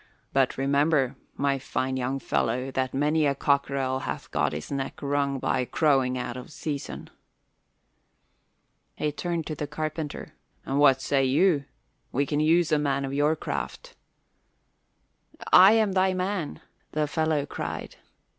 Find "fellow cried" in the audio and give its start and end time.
17.05-17.97